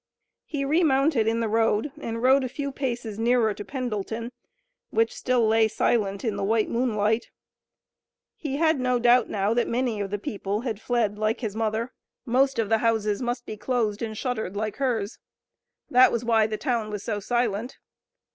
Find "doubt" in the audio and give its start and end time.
8.97-9.29